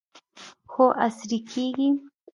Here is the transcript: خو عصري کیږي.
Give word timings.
خو 0.71 0.83
عصري 1.05 1.39
کیږي. 1.49 1.89